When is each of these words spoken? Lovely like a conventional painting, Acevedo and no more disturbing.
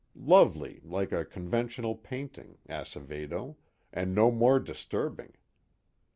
Lovely 0.15 0.81
like 0.83 1.11
a 1.11 1.23
conventional 1.23 1.93
painting, 1.95 2.57
Acevedo 2.67 3.57
and 3.93 4.15
no 4.15 4.31
more 4.31 4.59
disturbing. 4.59 5.33